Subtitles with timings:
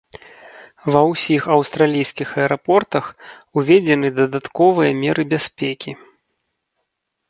[0.95, 3.05] Ва ўсіх аўстралійскіх аэрапортах
[3.63, 5.91] уведзены дадатковыя меры бяспекі.